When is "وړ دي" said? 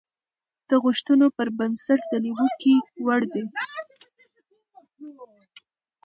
3.05-3.45